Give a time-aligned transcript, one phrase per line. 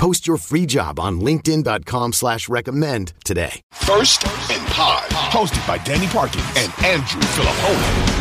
[0.00, 3.60] Post your free job on LinkedIn.com slash recommend today.
[3.72, 8.16] First and Pod, hosted by Danny Parkins and Andrew Fillipponi.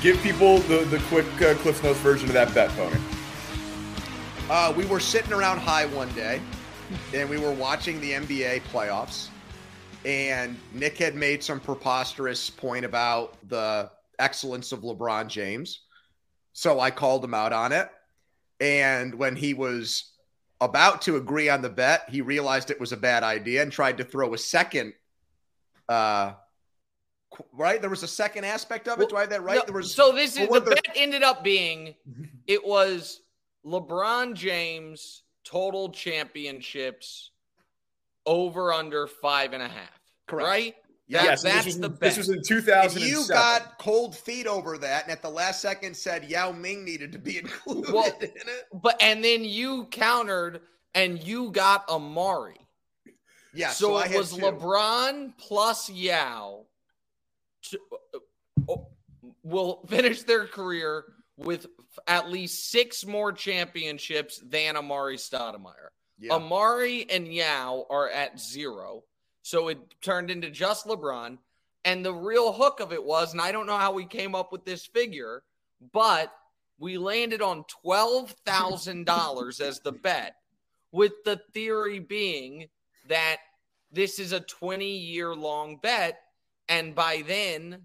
[0.00, 2.96] Give people the, the quick uh, Cliff Notes version of that bet, Pony.
[4.48, 6.40] Uh, we were sitting around high one day,
[7.12, 9.28] and we were watching the NBA playoffs,
[10.06, 15.82] and Nick had made some preposterous point about the excellence of LeBron James.
[16.54, 17.90] So I called him out on it.
[18.60, 20.12] And when he was
[20.60, 23.98] about to agree on the bet, he realized it was a bad idea and tried
[23.98, 24.94] to throw a second.
[25.88, 26.34] Uh,
[27.52, 29.08] right, there was a second aspect of it.
[29.08, 29.56] Do I have that right?
[29.56, 31.94] No, there was so this is what the were the- bet ended up being
[32.46, 33.20] it was
[33.66, 37.30] LeBron James total championships
[38.26, 40.00] over under five and a half.
[40.26, 40.48] Correct.
[40.48, 40.76] Right?
[41.08, 42.00] That- Yes, that's this was, the in- bet.
[42.00, 43.08] This was in If 2007.
[43.08, 47.12] you got cold feet over that, and at the last second said Yao Ming needed
[47.12, 50.62] to be included Well, in it, but and then you countered
[50.94, 52.54] and you got Amar'e.
[53.52, 53.70] yeah.
[53.70, 54.40] so, I it was two.
[54.40, 56.64] LeBron plus Yao
[57.70, 57.78] to,
[58.14, 58.76] uh, uh,
[59.42, 61.04] will finish their career
[61.36, 61.66] with
[62.06, 65.88] at least six more championships than Amar'e Stoudemire.
[66.18, 66.38] Yeah.
[66.38, 69.02] Amar'e and Yao are at zero.
[69.44, 71.36] So it turned into just LeBron.
[71.84, 74.50] And the real hook of it was, and I don't know how we came up
[74.50, 75.42] with this figure,
[75.92, 76.32] but
[76.78, 80.36] we landed on $12,000 as the bet,
[80.92, 82.68] with the theory being
[83.06, 83.36] that
[83.92, 86.22] this is a 20 year long bet.
[86.70, 87.82] And by then,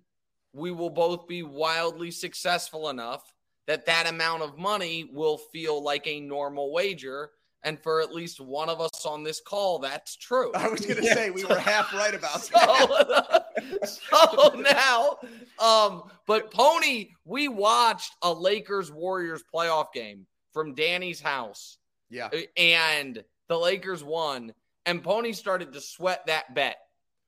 [0.53, 3.33] we will both be wildly successful enough
[3.67, 7.31] that that amount of money will feel like a normal wager.
[7.64, 10.52] And for at least one of us on this call, that's true.
[10.53, 13.45] I was going to say we were half right about that.
[13.83, 13.97] So,
[14.42, 15.17] so now,
[15.59, 21.77] um, but Pony, we watched a Lakers Warriors playoff game from Danny's house,
[22.09, 22.30] Yeah.
[22.55, 24.53] and the Lakers won,
[24.86, 26.77] and Pony started to sweat that bet.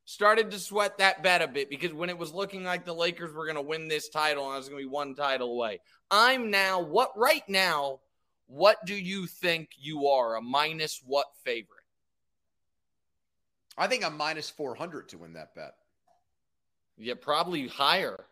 [0.06, 3.34] Started to sweat that bet a bit because when it was looking like the Lakers
[3.34, 5.80] were going to win this title and I was going to be one title away.
[6.10, 8.00] I'm now what right now,
[8.52, 10.36] what do you think you are?
[10.36, 11.68] A minus what favorite?
[13.78, 15.74] I think I'm minus 400 to win that bet.
[16.98, 18.26] Yeah, probably higher.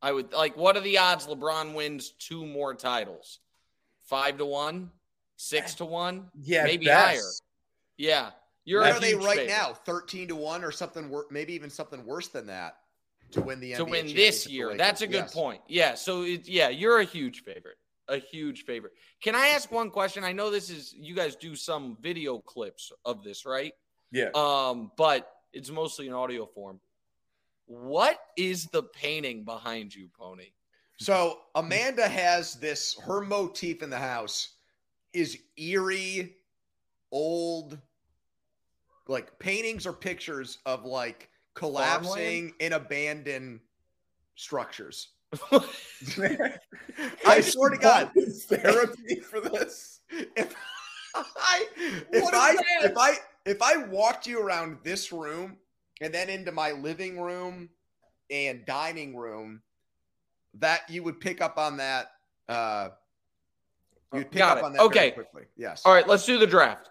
[0.00, 0.56] I would like.
[0.56, 3.40] What are the odds LeBron wins two more titles?
[4.06, 4.90] Five to one,
[5.36, 7.04] six to one, yeah, maybe best.
[7.04, 7.30] higher.
[7.96, 8.30] Yeah,
[8.64, 9.48] you're What are they right favorite.
[9.48, 9.74] now?
[9.74, 12.76] 13 to 1 or something, wor- maybe even something worse than that
[13.32, 14.76] to win the to NBA win this year?
[14.76, 15.34] That's a good Yes.
[15.34, 15.60] point.
[15.66, 17.76] Yeah, so it, yeah, you're a huge favorite.
[18.08, 18.92] A huge favorite.
[19.22, 20.24] Can I ask one question?
[20.24, 23.72] I know this is you guys do some video clips of this, right?
[24.10, 24.30] Yeah.
[24.34, 26.80] Um, but it's mostly in audio form.
[27.66, 30.52] What is the painting behind you, Pony?
[30.98, 34.54] So Amanda has this, her motif in the house
[35.12, 36.36] is eerie,
[37.12, 37.78] old,
[39.06, 43.60] like paintings or pictures of like collapsing and abandoned
[44.34, 45.08] structures.
[47.26, 48.10] I swear to God,
[48.48, 50.00] therapy for this.
[50.10, 50.54] if
[51.14, 53.12] I if What is I if I
[53.44, 55.56] if I walked you around this room
[56.00, 57.68] and then into my living room
[58.30, 59.62] and dining room,
[60.54, 62.12] that you would pick up on that.
[62.48, 62.90] Uh,
[64.14, 64.64] you'd pick Got up it.
[64.66, 65.10] on that Okay.
[65.10, 65.42] quickly.
[65.56, 65.82] Yes.
[65.84, 66.88] All right, let's do the draft.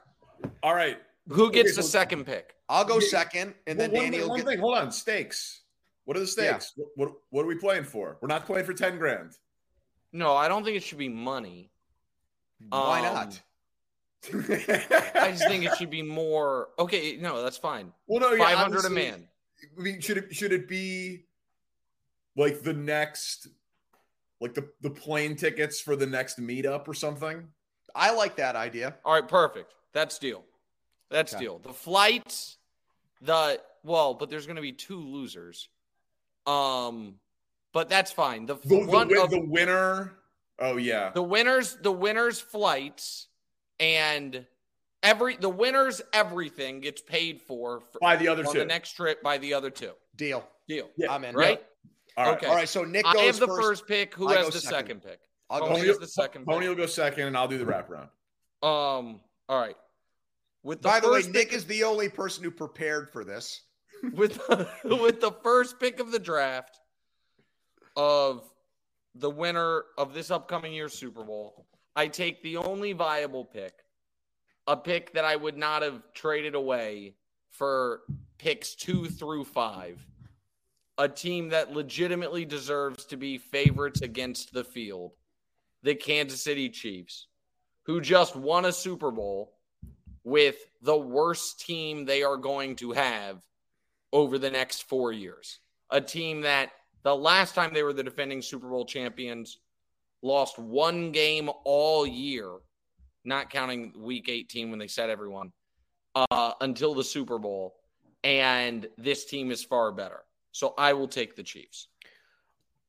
[0.61, 0.97] All right.
[1.29, 2.53] Who gets Okay, the so- second pick?
[2.69, 4.47] I'll go second, and then Well, one, Danny will one get.
[4.47, 4.59] thing.
[4.59, 4.91] Hold on.
[4.91, 5.61] Stakes.
[6.07, 6.57] What are the Yeah.
[6.57, 6.71] stakes?
[6.77, 8.17] What, what What are we playing for?
[8.21, 9.33] We're not playing for ten grand.
[10.13, 11.69] No, I don't think it should be money.
[12.69, 13.41] Why Um, not?
[14.33, 16.69] I just think it should be more.
[16.79, 17.91] Okay, no, that's fine.
[18.07, 19.27] well, no, yeah, Five hundred a man.
[19.77, 21.25] I mean, should it should it be
[22.37, 23.49] like the next,
[24.39, 27.49] like the the plane tickets for the next meetup or something?
[27.93, 28.95] I like that idea.
[29.03, 29.73] All right, perfect.
[29.91, 30.45] That's deal.
[31.09, 31.43] That's Okay.
[31.43, 31.59] deal.
[31.59, 32.59] The flights,
[33.21, 35.67] the well, but there's going to be two losers.
[36.47, 37.15] Um,
[37.73, 38.45] but that's fine.
[38.45, 40.13] The, The, the, one win- of the winner.
[40.59, 41.11] Oh yeah.
[41.13, 43.27] the winners, the winners' flights,
[43.79, 44.43] and
[45.03, 48.59] every the winners everything gets paid for, for By the other on two.
[48.59, 49.91] the next trip by the other two.
[50.15, 50.43] Deal.
[50.67, 50.89] Deal.
[50.97, 51.13] Yeah.
[51.13, 51.35] I'm in.
[51.35, 51.61] Right.
[52.17, 52.37] All right.
[52.37, 52.47] Okay.
[52.47, 52.67] All right.
[52.67, 53.61] So Nick goes I have the first.
[53.61, 54.15] first, pick.
[54.15, 55.01] Who I has the second.
[55.01, 55.19] second pick?
[55.51, 56.69] I'll go Pony Pony, has the second Pony pick.
[56.69, 58.09] will go second, and I'll do the wraparound.
[58.67, 59.19] Um.
[59.49, 59.77] All right.
[60.63, 63.23] with the By the way, first Nick pick- is the only person who prepared for
[63.23, 63.61] this.
[64.13, 64.39] With
[64.83, 66.79] with the first pick of the draft
[67.95, 68.43] of
[69.15, 71.65] the winner of this upcoming year's Super Bowl,
[71.95, 73.73] I take the only viable pick,
[74.67, 77.15] a pick that I would not have traded away
[77.49, 78.01] for
[78.37, 80.05] picks two through five,
[80.99, 85.13] a team that legitimately deserves to be favorites against the field,
[85.81, 87.27] the Kansas City Chiefs,
[87.83, 89.53] who just won a Super Bowl
[90.23, 93.41] with the worst team they are going to have
[94.13, 95.59] over the next four years.
[95.91, 96.71] A team that
[97.03, 99.59] the last time they were the defending Super Bowl champions
[100.21, 102.51] lost one game all year,
[103.23, 105.51] not counting week 18 when they set everyone,
[106.31, 107.75] uh, until the Super Bowl.
[108.23, 110.21] And this team is far better.
[110.51, 111.87] So I will take the Chiefs.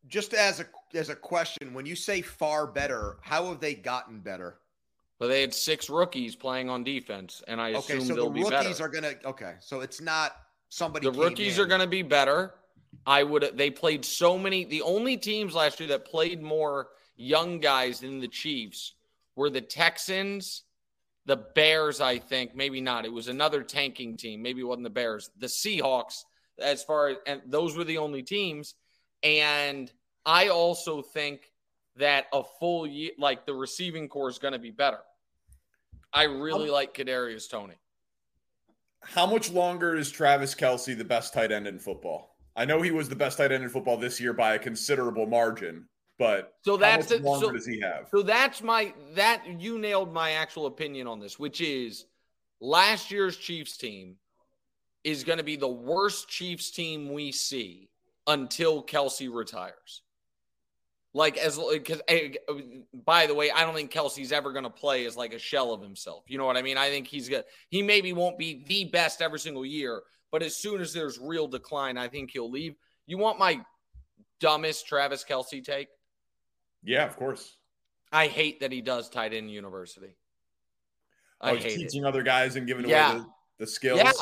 [0.07, 4.21] Just as a as a question, when you say far better, how have they gotten
[4.21, 4.59] better?
[5.21, 8.43] Well, they had six rookies playing on defense, and I Okay, assume so they'll be
[8.43, 8.85] rookies better.
[8.85, 9.15] are gonna.
[9.25, 10.37] Okay, so it's not
[10.69, 11.11] somebody.
[11.11, 11.65] the rookies in.
[11.65, 12.55] are going to be better.
[13.07, 13.53] I would.
[13.55, 14.65] They played so many.
[14.65, 18.95] The only teams last year that played more young guys than the Chiefs
[19.37, 20.63] were the Texans,
[21.27, 22.01] the Bears.
[22.01, 23.05] I think maybe not.
[23.05, 24.43] It was another tanking team.
[24.43, 25.31] Maybe it wasn't the Bears.
[25.39, 26.25] The Seahawks.
[26.61, 28.75] As far as and those were the only teams.
[29.23, 29.93] And
[30.27, 31.53] I also think
[31.97, 35.01] that a full year, like the receiving corps, is going to be better.
[36.13, 37.79] I really like Kadarius Toney.
[39.03, 42.37] How much longer is Travis Kelce the best tight end in football?
[42.57, 45.27] I know he was the best tight end in football this year by a considerable
[45.27, 48.09] margin, but So that's how much longer so- does he have?
[48.11, 52.07] So that's my that you nailed my actual opinion on this, which is
[52.61, 54.17] last year's Chiefs team
[55.05, 57.89] is going to be the worst Chiefs team we see
[58.27, 60.03] until Kelce retires.
[61.19, 62.55] Like as because eh, uh,
[63.05, 65.73] by the way, I don't think Kelce's ever going to play as like a shell
[65.73, 66.23] of himself.
[66.29, 66.79] You know what I mean?
[66.79, 67.43] I think he's good.
[67.71, 71.49] He maybe won't be the best every single year, but as soon as there's real
[71.49, 72.77] decline, I think he'll leave.
[73.07, 73.61] You want my
[74.39, 75.89] dumbest Travis Kelce take?
[76.85, 77.57] Yeah, of course.
[78.13, 80.15] I hate that he does tight end university.
[81.41, 81.77] I Oh, hate it.
[81.79, 83.11] teaching other guys and giving Yeah.
[83.15, 83.19] away
[83.59, 84.01] the, the skills.
[84.05, 84.13] Yeah,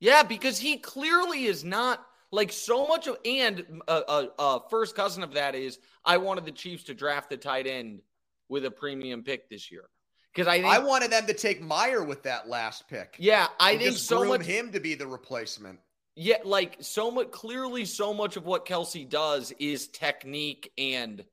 [0.00, 3.18] yeah, because he clearly is not like so much of.
[3.24, 7.30] And a, a, a first cousin of that is I wanted the Chiefs to draft
[7.30, 8.00] the tight end
[8.48, 9.88] with a premium pick this year
[10.34, 13.16] because I think I wanted them to take Mayer with that last pick.
[13.18, 15.78] yeah I think just so much him to be the replacement.
[16.14, 21.24] Yeah, like so much clearly so much of what Kelce does is technique and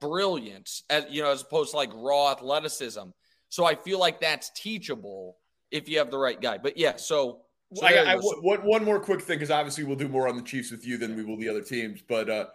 [0.00, 3.08] brilliance as you know, as opposed to like raw athleticism.
[3.48, 5.36] So I feel like that's teachable
[5.70, 6.58] if you have the right guy.
[6.58, 7.42] But yeah, so,
[7.74, 8.30] so I, there I, you go.
[8.30, 10.86] So- one, one more quick thing, because obviously we'll do more on the Chiefs with
[10.86, 12.00] you than we will the other teams.
[12.06, 12.46] But uh,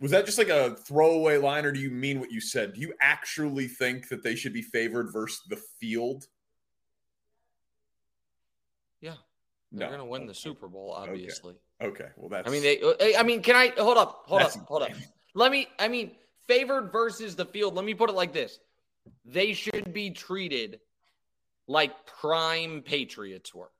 [0.00, 2.74] was that just like a throwaway line, or do you mean what you said?
[2.74, 6.26] Do you actually think that they should be favored versus the field?
[9.00, 9.14] yeah,
[9.72, 9.96] they're No.
[9.96, 11.54] gonna win the Super Bowl, obviously.
[11.80, 12.08] Okay.
[12.16, 12.48] Well, that's.
[12.48, 12.80] I mean, they.
[12.80, 14.24] uh, I mean, can I hold up?
[14.26, 14.52] Hold up.
[14.68, 14.90] Hold up.
[15.34, 15.68] Let me.
[15.78, 16.12] I mean,
[16.46, 17.74] favored versus the field.
[17.74, 18.58] Let me put it like this:
[19.24, 20.80] they should be treated
[21.66, 23.70] like prime Patriots were.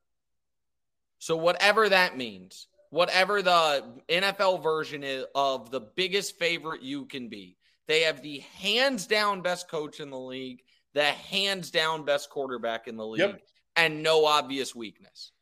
[1.21, 7.29] So whatever that means, whatever the NFL version is of the biggest favorite you can
[7.29, 7.57] be,
[7.87, 10.63] they have the hands down best coach in the league,
[10.95, 13.43] the hands down best quarterback in the league, Yep.
[13.77, 15.33] and no obvious weakness.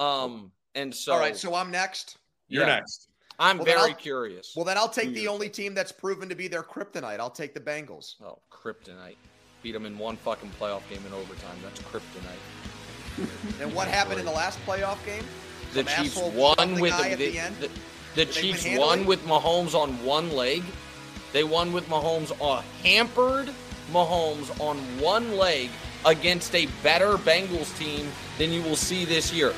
[0.00, 2.18] Um, and so All right, so I'm next.
[2.48, 2.76] You're yeah.
[2.76, 3.08] next.
[3.38, 4.52] I'm Well, very curious.
[4.56, 7.20] Well, then I'll take the only team that's proven to be their kryptonite.
[7.20, 8.16] I'll take the Bengals.
[8.20, 9.14] oh, kryptonite.
[9.62, 11.56] Beat them in one fucking playoff game in overtime.
[11.62, 12.77] That's kryptonite.
[13.60, 15.24] And what happened in the last playoff game?
[15.74, 17.70] The Some Chiefs won with the, the the,
[18.14, 20.62] the Chiefs won with Mahomes on one leg.
[21.32, 23.50] They won with Mahomes a hampered
[23.92, 25.70] Mahomes on one leg
[26.04, 28.08] against a better Bengals team
[28.38, 29.52] than you will see this year.